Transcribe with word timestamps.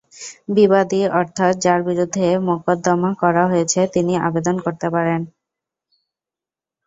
বিবাদী 0.49 1.01
অর্থাৎ 1.19 1.53
যাঁর 1.63 1.79
বিরুদ্ধে 1.87 2.25
মোকদ্দমা 2.47 3.11
করা 3.21 3.43
হয়েছে, 3.51 3.79
তিনিও 3.93 4.23
আবেদন 4.27 4.55
করতে 4.65 4.87
পারেন। 4.95 5.21